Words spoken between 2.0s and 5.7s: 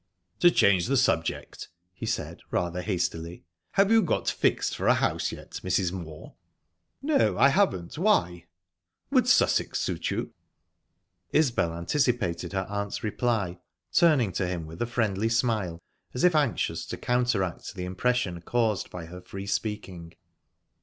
said, rather hastily, "have you got fixed for a house yet,